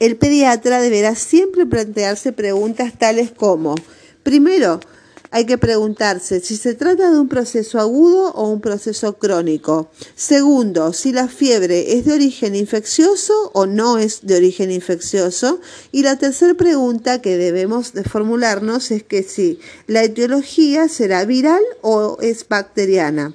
el 0.01 0.17
pediatra 0.17 0.81
deberá 0.81 1.15
siempre 1.15 1.67
plantearse 1.67 2.33
preguntas 2.33 2.99
tales 2.99 3.31
como, 3.33 3.75
primero, 4.23 4.81
hay 5.31 5.45
que 5.45 5.59
preguntarse 5.59 6.41
si 6.41 6.57
se 6.57 6.75
trata 6.75 7.11
de 7.11 7.19
un 7.19 7.29
proceso 7.29 7.79
agudo 7.79 8.33
o 8.33 8.49
un 8.49 8.61
proceso 8.61 9.19
crónico. 9.19 9.91
Segundo, 10.15 10.93
si 10.93 11.13
la 11.13 11.29
fiebre 11.29 11.95
es 11.99 12.07
de 12.07 12.15
origen 12.15 12.55
infeccioso 12.55 13.51
o 13.53 13.67
no 13.67 13.99
es 13.99 14.21
de 14.23 14.37
origen 14.37 14.71
infeccioso. 14.71 15.61
Y 15.93 16.03
la 16.03 16.17
tercera 16.17 16.55
pregunta 16.55 17.21
que 17.21 17.37
debemos 17.37 17.93
de 17.93 18.05
formularnos 18.05 18.91
es 18.91 19.03
que 19.03 19.23
si 19.23 19.61
la 19.87 20.03
etiología 20.03 20.89
será 20.89 21.25
viral 21.25 21.63
o 21.83 22.17
es 22.23 22.49
bacteriana. 22.49 23.35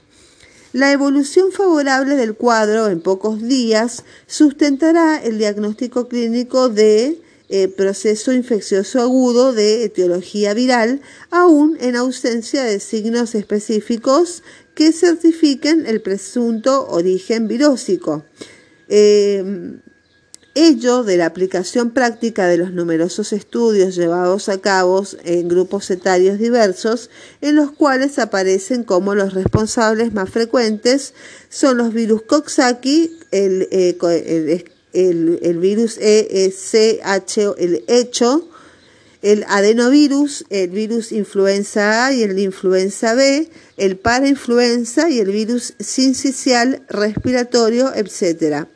La 0.74 0.92
evolución 0.92 1.52
favorable 1.52 2.16
del 2.16 2.34
cuadro 2.34 2.88
en 2.88 3.00
pocos 3.00 3.44
días 3.44 4.04
sustentará 4.26 5.24
el 5.24 5.38
diagnóstico 5.38 6.08
clínico 6.08 6.68
de 6.68 7.22
eh, 7.50 7.68
proceso 7.68 8.34
infeccioso 8.34 9.00
agudo 9.00 9.54
de 9.54 9.84
etiología 9.84 10.56
viral, 10.56 11.02
aún 11.30 11.78
en 11.80 11.96
ausencia 11.96 12.64
de 12.64 12.80
signos 12.80 13.36
específicos 13.36 14.42
que 14.74 14.92
certifiquen 14.92 15.86
el 15.86 16.02
presunto 16.02 16.88
origen 16.88 17.48
virósico. 17.48 18.26
Eh, 18.90 19.80
ello 20.56 21.04
de 21.04 21.18
la 21.18 21.26
aplicación 21.26 21.92
práctica 21.92 22.48
de 22.48 22.58
los 22.58 22.72
numerosos 22.72 23.34
estudios 23.34 23.96
llevados 23.96 24.50
a 24.50 24.60
cabo 24.60 25.04
en 25.24 25.48
grupos 25.48 25.90
etarios 25.90 26.38
diversos, 26.38 27.10
en 27.42 27.56
los 27.56 27.72
cuales 27.72 28.20
aparecen 28.20 28.84
como 28.84 29.16
los 29.16 29.34
responsables 29.34 30.14
más 30.14 30.30
frecuentes 30.30 31.14
son 31.50 31.78
los 31.78 31.94
virus 31.94 32.22
Coxsackie, 32.24 33.12
el, 33.32 33.68
eh, 33.72 34.66
el, 34.94 35.58
virus 35.60 35.98
ESH, 35.98 37.56
el 37.58 37.84
hecho, 37.88 38.48
el 39.24 39.46
adenovirus, 39.48 40.46
el 40.50 40.70
virus 40.70 41.12
influenza 41.12 42.06
A 42.06 42.14
y 42.14 42.24
el 42.24 42.38
influenza 42.38 43.16
B, 43.16 43.50
el 43.78 43.98
parainfluenza 43.98 45.10
y 45.10 45.20
el 45.20 45.32
virus 45.32 45.74
sincicial 45.80 46.84
respiratorio, 46.90 47.92
etc. 47.96 48.68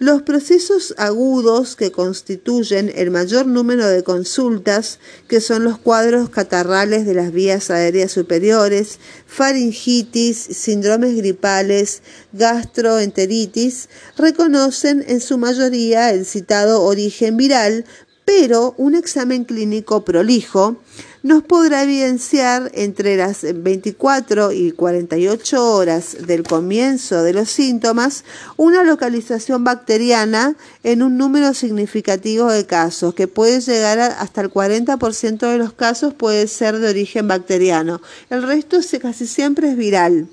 Los 0.00 0.22
procesos 0.22 0.94
agudos 0.96 1.74
que 1.74 1.90
constituyen 1.90 2.92
el 2.94 3.10
mayor 3.10 3.46
número 3.46 3.84
de 3.88 4.04
consultas, 4.04 5.00
que 5.26 5.40
son 5.40 5.64
los 5.64 5.76
cuadros 5.76 6.30
catarrales 6.30 7.04
de 7.04 7.14
las 7.14 7.32
vías 7.32 7.68
aéreas 7.68 8.12
superiores, 8.12 9.00
faringitis, 9.26 10.36
síndromes 10.38 11.16
gripales, 11.16 12.02
gastroenteritis, 12.32 13.88
reconocen 14.16 15.04
en 15.08 15.20
su 15.20 15.36
mayoría 15.36 16.10
el 16.10 16.26
citado 16.26 16.84
origen 16.84 17.36
viral, 17.36 17.84
pero 18.24 18.74
un 18.78 18.94
examen 18.94 19.44
clínico 19.44 20.04
prolijo 20.04 20.76
nos 21.22 21.42
podrá 21.42 21.82
evidenciar 21.82 22.70
entre 22.74 23.16
las 23.16 23.42
24 23.42 24.52
y 24.52 24.72
48 24.72 25.74
horas 25.74 26.16
del 26.26 26.42
comienzo 26.42 27.22
de 27.22 27.32
los 27.32 27.50
síntomas 27.50 28.24
una 28.56 28.84
localización 28.84 29.64
bacteriana 29.64 30.56
en 30.84 31.02
un 31.02 31.18
número 31.18 31.54
significativo 31.54 32.50
de 32.50 32.66
casos, 32.66 33.14
que 33.14 33.28
puede 33.28 33.60
llegar 33.60 33.98
hasta 33.98 34.40
el 34.40 34.50
40% 34.50 35.38
de 35.38 35.58
los 35.58 35.72
casos 35.72 36.14
puede 36.14 36.46
ser 36.46 36.78
de 36.78 36.88
origen 36.88 37.28
bacteriano. 37.28 38.00
El 38.30 38.42
resto 38.42 38.78
casi 39.00 39.26
siempre 39.26 39.70
es 39.70 39.76
viral. 39.76 40.28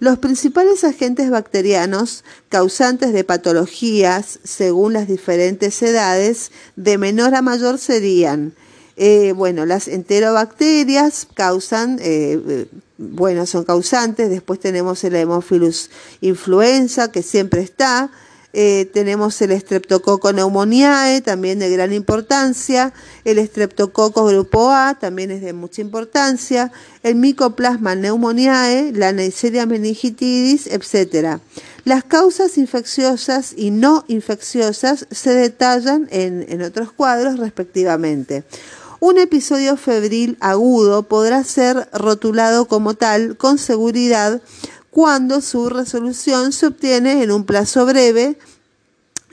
Los 0.00 0.18
principales 0.18 0.84
agentes 0.84 1.30
bacterianos 1.30 2.24
causantes 2.48 3.12
de 3.12 3.24
patologías, 3.24 4.38
según 4.44 4.92
las 4.92 5.08
diferentes 5.08 5.80
edades, 5.82 6.50
de 6.76 6.98
menor 6.98 7.34
a 7.34 7.42
mayor 7.42 7.78
serían 7.78 8.54
eh, 8.96 9.32
bueno, 9.34 9.64
las 9.64 9.88
enterobacterias 9.88 11.26
causan, 11.34 11.98
eh, 12.00 12.40
eh, 12.46 12.66
bueno, 12.98 13.46
son 13.46 13.64
causantes. 13.64 14.28
Después 14.30 14.60
tenemos 14.60 15.02
el 15.04 15.14
Haemophilus 15.14 15.90
influenza, 16.20 17.10
que 17.10 17.22
siempre 17.22 17.62
está. 17.62 18.10
tenemos 18.52 19.40
el 19.40 19.58
Streptococcus 19.58 20.32
pneumoniae, 20.32 21.22
también 21.22 21.58
de 21.58 21.70
gran 21.70 21.94
importancia. 21.94 22.92
El 23.24 23.38
Streptococcus 23.46 24.30
grupo 24.30 24.70
A, 24.70 24.98
también 25.00 25.30
es 25.30 25.40
de 25.40 25.54
mucha 25.54 25.80
importancia. 25.80 26.70
El 27.02 27.14
Mycoplasma 27.14 27.94
pneumoniae, 27.94 28.92
la 28.92 29.12
Neisseria 29.12 29.64
meningitidis, 29.64 30.66
etc. 30.66 31.40
Las 31.84 32.04
causas 32.04 32.58
infecciosas 32.58 33.54
y 33.56 33.70
no 33.70 34.04
infecciosas 34.06 35.06
se 35.10 35.30
detallan 35.30 36.08
en 36.10 36.60
otros 36.60 36.92
cuadros 36.92 37.38
respectivamente. 37.38 38.44
Un 39.04 39.18
episodio 39.18 39.76
febril 39.76 40.36
agudo 40.38 41.02
podrá 41.02 41.42
ser 41.42 41.88
rotulado 41.92 42.66
como 42.66 42.94
tal 42.94 43.36
con 43.36 43.58
seguridad 43.58 44.40
cuando 44.92 45.40
su 45.40 45.68
resolución 45.68 46.52
se 46.52 46.66
obtiene 46.66 47.24
en 47.24 47.32
un 47.32 47.42
plazo 47.42 47.84
breve, 47.84 48.38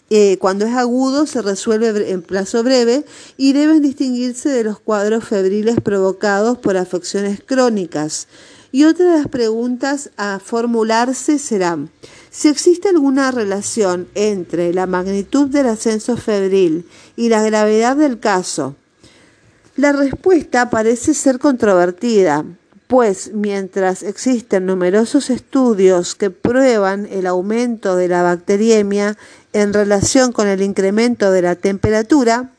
eh, 0.09 0.37
cuando 0.39 0.65
es 0.65 0.73
agudo 0.73 1.27
se 1.27 1.43
resuelve 1.43 2.09
en 2.09 2.23
plazo 2.23 2.63
breve 2.63 3.05
y 3.37 3.53
deben 3.53 3.83
distinguirse 3.83 4.49
de 4.49 4.63
los 4.63 4.79
cuadros 4.79 5.23
febriles 5.25 5.79
provocados 5.81 6.57
por 6.57 6.75
afecciones 6.75 7.39
crónicas. 7.45 8.27
Y 8.71 8.85
otra 8.85 9.11
de 9.11 9.17
las 9.19 9.27
preguntas 9.27 10.09
a 10.17 10.39
formularse 10.43 11.37
serán 11.37 11.91
si 12.31 12.47
existe 12.47 12.89
alguna 12.89 13.29
relación 13.29 14.07
entre 14.15 14.73
la 14.73 14.87
magnitud 14.87 15.47
del 15.47 15.67
ascenso 15.67 16.17
febril 16.17 16.87
y 17.15 17.29
la 17.29 17.43
gravedad 17.43 17.95
del 17.95 18.19
caso, 18.19 18.75
la 19.79 19.93
respuesta 19.93 20.69
parece 20.69 21.13
ser 21.13 21.39
controvertida, 21.39 22.45
pues 22.87 23.31
mientras 23.33 24.03
existen 24.03 24.65
numerosos 24.65 25.29
estudios 25.29 26.15
que 26.15 26.31
prueban 26.31 27.05
el 27.05 27.27
aumento 27.27 27.95
de 27.95 28.07
la 28.07 28.21
bacteriemia 28.21 29.15
en 29.53 29.73
relación 29.73 30.31
con 30.31 30.47
el 30.47 30.61
incremento 30.61 31.31
de 31.31 31.41
la 31.41 31.55
temperatura, 31.55 32.51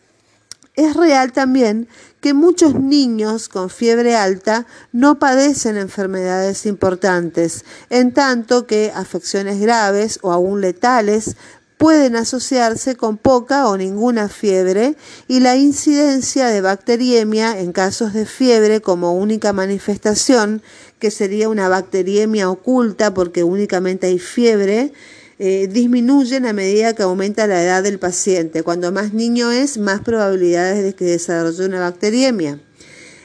es 0.77 0.95
real 0.95 1.33
también 1.33 1.89
que 2.21 2.33
muchos 2.33 2.75
niños 2.75 3.49
con 3.49 3.71
fiebre 3.71 4.15
alta 4.15 4.67
no 4.93 5.19
padecen 5.19 5.77
enfermedades 5.77 6.65
importantes, 6.65 7.65
en 7.91 8.13
tanto 8.13 8.67
que 8.67 8.93
afecciones 8.95 9.61
graves 9.61 10.19
o 10.23 10.33
aún 10.33 10.61
letales 10.61 11.37
pueden 11.81 12.15
asociarse 12.15 12.95
con 12.95 13.17
poca 13.17 13.67
o 13.67 13.79
ninguna 13.79 14.29
fiebre 14.29 14.97
y 15.29 15.41
la 15.41 15.57
incidencia 15.57 16.49
de 16.49 16.61
bacteriemia 16.61 17.59
en 17.59 17.73
casos 17.73 18.13
de 18.13 18.27
fiebre 18.27 18.83
como 18.83 19.15
única 19.15 19.55
manifestación, 19.55 20.61
que 20.99 21.11
sería 21.11 21.49
una 21.49 21.71
bacteriemia 21.71 22.51
oculta 22.51 23.15
porque 23.15 23.45
únicamente 23.45 24.09
hay 24.09 24.19
fiebre, 24.19 24.93
eh, 25.39 25.69
disminuyen 25.73 26.45
a 26.45 26.53
medida 26.53 26.93
que 26.93 27.03
aumenta 27.03 27.47
la 27.47 27.65
edad 27.65 27.83
del 27.83 27.99
paciente. 27.99 28.63
Cuando 28.63 28.93
más 28.93 29.15
niño 29.15 29.51
es, 29.51 29.79
más 29.79 30.03
probabilidades 30.03 30.85
de 30.85 30.93
que 30.95 31.07
desarrolle 31.07 31.65
una 31.65 31.81
bacteriemia. 31.81 32.61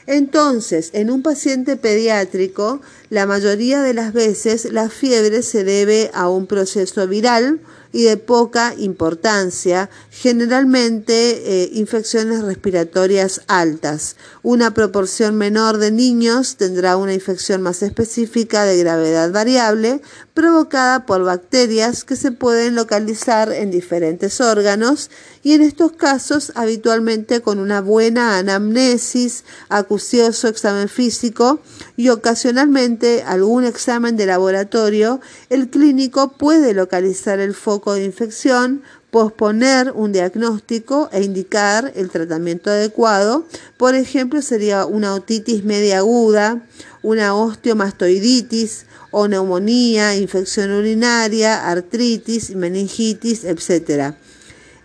Entonces, 0.06 0.90
en 0.94 1.10
un 1.10 1.20
paciente 1.22 1.76
pediátrico, 1.76 2.80
la 3.10 3.26
mayoría 3.26 3.82
de 3.82 3.94
las 3.94 4.12
veces 4.12 4.72
la 4.72 4.88
fiebre 4.88 5.42
se 5.42 5.64
debe 5.64 6.10
a 6.14 6.28
un 6.28 6.46
proceso 6.46 7.06
viral, 7.06 7.60
y 7.96 8.02
de 8.02 8.18
poca 8.18 8.74
importancia, 8.76 9.88
generalmente 10.10 11.62
eh, 11.62 11.70
infecciones 11.72 12.42
respiratorias 12.42 13.40
altas. 13.46 14.16
Una 14.42 14.74
proporción 14.74 15.36
menor 15.36 15.78
de 15.78 15.90
niños 15.90 16.56
tendrá 16.56 16.98
una 16.98 17.14
infección 17.14 17.62
más 17.62 17.82
específica 17.82 18.64
de 18.64 18.76
gravedad 18.76 19.32
variable 19.32 20.02
provocada 20.34 21.06
por 21.06 21.24
bacterias 21.24 22.04
que 22.04 22.16
se 22.16 22.32
pueden 22.32 22.74
localizar 22.74 23.50
en 23.50 23.70
diferentes 23.70 24.42
órganos 24.42 25.10
y 25.42 25.54
en 25.54 25.62
estos 25.62 25.92
casos 25.92 26.52
habitualmente 26.54 27.40
con 27.40 27.58
una 27.58 27.80
buena 27.80 28.36
anamnesis, 28.36 29.44
acucioso 29.70 30.48
examen 30.48 30.90
físico 30.90 31.60
y 31.96 32.10
ocasionalmente 32.10 32.95
algún 33.26 33.64
examen 33.64 34.16
de 34.16 34.26
laboratorio, 34.26 35.20
el 35.50 35.68
clínico 35.68 36.32
puede 36.32 36.74
localizar 36.74 37.40
el 37.40 37.54
foco 37.54 37.94
de 37.94 38.04
infección, 38.04 38.82
posponer 39.10 39.92
un 39.92 40.12
diagnóstico 40.12 41.08
e 41.12 41.22
indicar 41.22 41.92
el 41.96 42.10
tratamiento 42.10 42.70
adecuado. 42.70 43.46
Por 43.76 43.94
ejemplo, 43.94 44.42
sería 44.42 44.86
una 44.86 45.14
otitis 45.14 45.64
media 45.64 45.98
aguda, 45.98 46.66
una 47.02 47.34
osteomastoiditis 47.34 48.86
o 49.10 49.28
neumonía, 49.28 50.16
infección 50.16 50.70
urinaria, 50.70 51.68
artritis, 51.70 52.54
meningitis, 52.54 53.44
etc. 53.44 54.14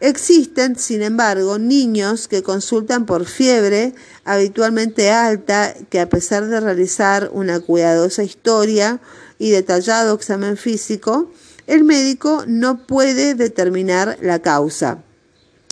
Existen, 0.02 0.78
sin 0.78 1.04
embargo, 1.04 1.60
niños 1.60 2.28
que 2.28 2.42
consultan 2.42 3.06
por 3.06 3.26
fiebre 3.26 3.94
habitualmente 4.26 5.12
alta, 5.12 5.76
que 5.92 6.00
a 6.00 6.10
pesar 6.10 6.48
de 6.48 6.60
realizar 6.60 7.30
una 7.34 7.60
cuidadosa 7.60 8.24
historia 8.24 9.00
y 9.38 9.52
detallado 9.52 10.16
examen 10.16 10.58
físico, 10.58 11.32
el 11.68 11.84
médico 11.84 12.46
no 12.48 12.88
puede 12.88 13.36
determinar 13.36 14.18
la 14.22 14.40
causa. 14.40 15.04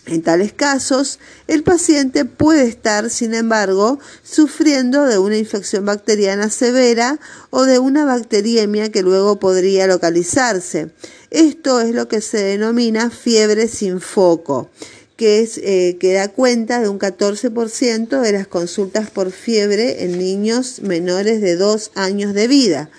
En 0.09 0.23
tales 0.23 0.53
casos, 0.53 1.19
el 1.47 1.61
paciente 1.61 2.25
puede 2.25 2.63
estar, 2.67 3.11
sin 3.11 3.35
embargo, 3.35 3.99
sufriendo 4.23 5.05
de 5.05 5.19
una 5.19 5.37
infección 5.37 5.85
bacteriana 5.85 6.49
severa 6.49 7.19
o 7.51 7.65
de 7.65 7.77
una 7.77 8.05
bacteriemia 8.05 8.91
que 8.91 9.03
luego 9.03 9.37
podría 9.37 9.85
localizarse. 9.85 10.89
Esto 11.29 11.79
es 11.79 11.93
lo 11.93 12.07
que 12.07 12.21
se 12.21 12.39
denomina 12.39 13.11
fiebre 13.11 13.67
sin 13.67 14.01
foco, 14.01 14.71
que, 15.15 15.41
es, 15.41 15.59
eh, 15.59 15.97
que 15.99 16.13
da 16.13 16.29
cuenta 16.29 16.81
de 16.81 16.89
un 16.89 16.97
14% 16.97 18.19
de 18.19 18.31
las 18.31 18.47
consultas 18.47 19.11
por 19.11 19.29
fiebre 19.29 20.05
en 20.05 20.17
niños 20.17 20.81
menores 20.81 21.39
de 21.39 21.55
2 21.55 21.91
años 21.93 22.33
de 22.33 22.47
vida. 22.47 22.89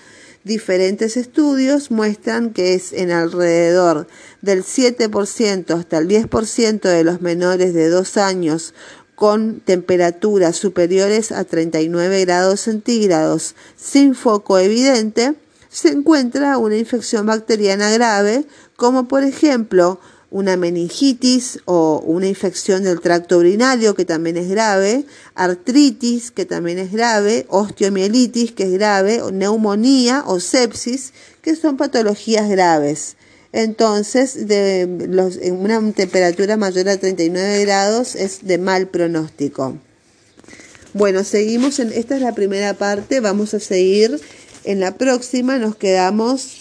Diferentes 0.43 1.17
estudios 1.17 1.91
muestran 1.91 2.51
que 2.51 2.73
es 2.73 2.93
en 2.93 3.11
alrededor 3.11 4.07
del 4.41 4.63
7% 4.63 5.77
hasta 5.77 5.97
el 5.99 6.07
10% 6.07 6.81
de 6.81 7.03
los 7.03 7.21
menores 7.21 7.75
de 7.75 7.89
2 7.89 8.17
años 8.17 8.73
con 9.13 9.59
temperaturas 9.59 10.55
superiores 10.55 11.31
a 11.31 11.43
39 11.43 12.25
grados 12.25 12.61
centígrados. 12.61 13.53
Sin 13.75 14.15
foco 14.15 14.57
evidente, 14.57 15.35
se 15.69 15.89
encuentra 15.89 16.57
una 16.57 16.75
infección 16.75 17.27
bacteriana 17.27 17.91
grave, 17.91 18.45
como 18.75 19.07
por 19.07 19.23
ejemplo 19.23 19.99
una 20.31 20.55
meningitis 20.55 21.59
o 21.65 22.01
una 22.05 22.25
infección 22.25 22.83
del 22.83 23.01
tracto 23.01 23.37
urinario, 23.37 23.95
que 23.95 24.05
también 24.05 24.37
es 24.37 24.49
grave, 24.49 25.05
artritis, 25.35 26.31
que 26.31 26.45
también 26.45 26.79
es 26.79 26.91
grave, 26.91 27.45
osteomielitis, 27.49 28.53
que 28.53 28.63
es 28.63 28.71
grave, 28.71 29.21
neumonía 29.33 30.23
o 30.25 30.39
sepsis, 30.39 31.11
que 31.41 31.55
son 31.55 31.75
patologías 31.75 32.49
graves. 32.49 33.17
Entonces, 33.51 34.47
de 34.47 34.81
en 34.83 35.53
una 35.53 35.91
temperatura 35.91 36.55
mayor 36.55 36.87
a 36.87 36.97
39 36.97 37.65
grados 37.65 38.15
es 38.15 38.39
de 38.43 38.57
mal 38.57 38.87
pronóstico. 38.87 39.77
Bueno, 40.93 41.25
seguimos 41.25 41.79
en 41.79 41.91
esta 41.91 42.15
es 42.15 42.21
la 42.21 42.33
primera 42.33 42.73
parte, 42.73 43.19
vamos 43.19 43.53
a 43.53 43.59
seguir 43.59 44.19
en 44.63 44.79
la 44.79 44.95
próxima, 44.95 45.57
nos 45.57 45.75
quedamos 45.75 46.60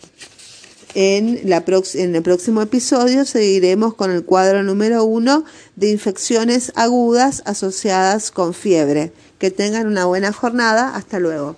en, 0.94 1.40
la 1.44 1.64
en 1.94 2.16
el 2.16 2.22
próximo 2.22 2.62
episodio, 2.62 3.24
seguiremos 3.24 3.94
con 3.94 4.11
el 4.11 4.24
cuadro 4.24 4.62
número 4.62 5.05
uno 5.05 5.44
de 5.76 5.90
infecciones 5.90 6.72
agudas 6.74 7.42
asociadas 7.46 8.31
con 8.31 8.55
fiebre. 8.55 9.12
Que 9.38 9.50
tengan 9.50 9.87
una 9.87 10.05
buena 10.05 10.33
jornada, 10.33 10.94
hasta 10.94 11.18
luego. 11.18 11.57